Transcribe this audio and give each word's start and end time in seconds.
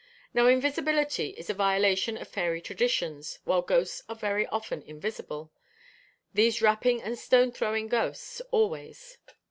Now 0.33 0.47
invisibility 0.47 1.35
is 1.37 1.51
a 1.51 1.53
violation 1.53 2.17
of 2.17 2.27
fairy 2.27 2.59
traditions, 2.59 3.37
while 3.43 3.61
ghosts 3.61 4.01
are 4.09 4.15
very 4.15 4.47
often 4.47 4.81
invisible 4.81 5.51
these 6.33 6.59
rapping 6.59 7.03
and 7.03 7.19
stone 7.19 7.51
throwing 7.51 7.87
ghosts, 7.87 8.41
always. 8.49 9.19